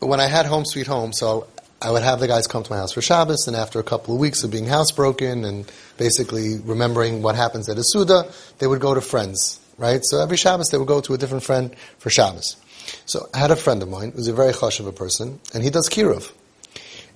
[0.00, 1.48] when I had Home Sweet Home, so
[1.82, 4.14] I would have the guys come to my house for Shabbos, and after a couple
[4.14, 8.80] of weeks of being housebroken and basically remembering what happens at a Suda, they would
[8.80, 10.00] go to friends, right?
[10.04, 12.56] So every Shabbos they would go to a different friend for Shabbos.
[13.06, 15.64] So I had a friend of mine who's a very hush of a person, and
[15.64, 16.32] he does Kiruv.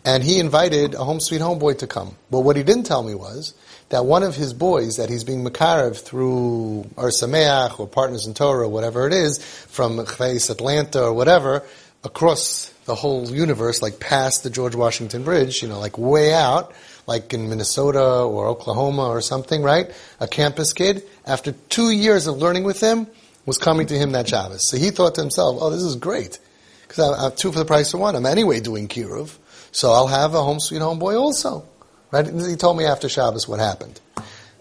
[0.05, 2.17] And he invited a home sweet home boy to come.
[2.33, 3.55] But what he didn't tell me was
[3.91, 8.35] that one of his boys that he's being Makarev through Or Sameach or Partners in
[8.35, 11.63] Torah or whatever it is, from Chveis Atlanta or whatever,
[12.05, 16.73] across the whole universe, like past the George Washington Bridge, you know, like way out,
[17.07, 19.91] like in Minnesota or Oklahoma or something, right?
[20.21, 23.07] A campus kid, after two years of learning with him,
[23.47, 24.69] was coming to him that Shabbos.
[24.69, 26.39] So he thought to himself, oh, this is great.
[26.83, 28.15] Because I have two for the price of one.
[28.17, 29.37] I'm anyway doing Kiruv.
[29.73, 31.65] So I'll have a home sweet home boy also.
[32.11, 32.27] Right?
[32.27, 34.01] And he told me after Shabbos what happened.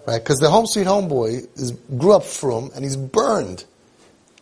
[0.08, 0.24] Right?
[0.24, 3.66] Because the home sweet home boy is, grew up frum and he's burned.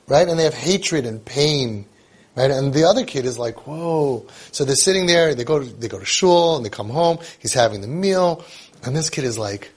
[0.08, 0.28] Right?
[0.28, 1.86] And they have hatred and pain.
[2.40, 2.52] Right?
[2.52, 4.26] And the other kid is like, whoa.
[4.54, 7.18] So they're sitting there, they go to, they go to shul and they come home,
[7.38, 8.46] he's having the meal,
[8.82, 9.72] and this kid is like,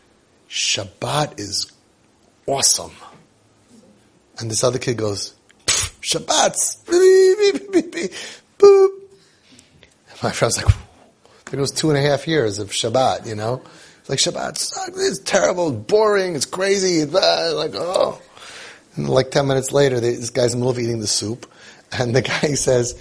[0.48, 1.72] Shabbat is
[2.46, 2.92] awesome.
[4.38, 5.34] And this other kid goes,
[5.66, 6.76] Shabbat's,
[8.58, 8.90] boop.
[10.22, 10.72] My friend's like,
[11.46, 13.60] there goes two and a half years of Shabbat, you know?
[13.98, 18.22] It's like, Shabbat sucks, it's terrible, it's boring, it's crazy, it's like, oh.
[18.94, 21.51] And like 10 minutes later, this guy's in the middle of eating the soup,
[21.92, 23.00] and the guy says,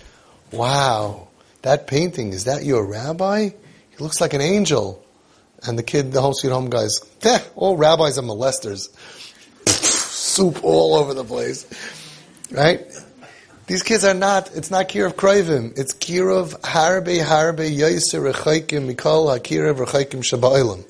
[0.51, 1.27] wow,
[1.61, 3.49] that painting, is that your rabbi?
[3.49, 5.03] He looks like an angel.
[5.63, 8.89] And the kid, the home sweet home guys, eh, all rabbis are molesters.
[10.31, 11.67] soup all over the place.
[12.51, 12.85] Right?
[13.67, 15.77] These kids are not, it's not Kiruv Kroivim.
[15.77, 20.89] It's Kiruv Harbe Harbe Yoiser Rechaikim Mikol HaKirov Rechaikim Shabailim.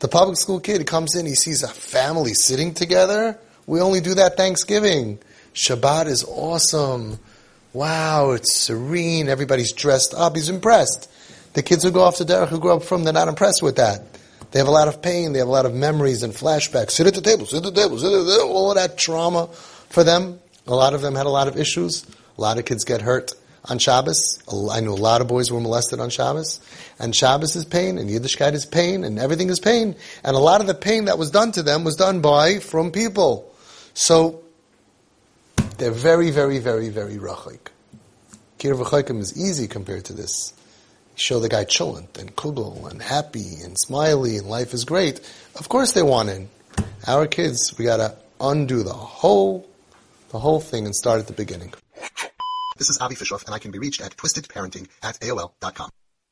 [0.00, 3.38] The public school kid, comes in, he sees a family sitting together.
[3.66, 5.18] We only do that Thanksgiving.
[5.54, 7.18] Shabbat is awesome.
[7.72, 9.28] Wow, it's serene.
[9.28, 10.36] Everybody's dressed up.
[10.36, 11.10] He's impressed.
[11.54, 13.76] The kids who go off to derech, who grew up frum, they're not impressed with
[13.76, 14.02] that.
[14.50, 15.32] They have a lot of pain.
[15.32, 16.92] They have a lot of memories and flashbacks.
[16.92, 18.52] Sit at the table, sit at the table, sit at the table.
[18.52, 19.48] All of that trauma
[19.88, 20.38] for them.
[20.66, 22.06] A lot of them had a lot of issues.
[22.38, 23.32] A lot of kids get hurt
[23.64, 24.40] on Shabbos.
[24.70, 26.60] I know a lot of boys were molested on Shabbos.
[27.00, 29.96] And Shabbos is pain, and Yiddishkeit is pain, and everything is pain.
[30.22, 32.92] And a lot of the pain that was done to them was done by, frum
[32.92, 33.52] people.
[33.94, 34.43] So,
[35.78, 37.68] they're very, very, very, very rachik.
[38.58, 40.52] Kir v'chaykim is easy compared to this.
[41.16, 45.20] Show the guy chulent and kugel and happy and smiley and life is great.
[45.56, 46.48] Of course they want in.
[47.06, 49.68] Our kids, we gotta undo the whole
[50.30, 51.72] the whole thing and start at the beginning.
[52.76, 55.90] This is Avi Fishoff, and I can be reached at twistedparenting at AOL.com.